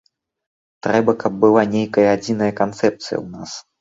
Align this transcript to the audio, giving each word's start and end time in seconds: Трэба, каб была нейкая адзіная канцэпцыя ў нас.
Трэба, 0.87 1.11
каб 1.23 1.37
была 1.45 1.61
нейкая 1.75 2.07
адзіная 2.15 2.51
канцэпцыя 2.61 3.17
ў 3.21 3.25
нас. 3.37 3.51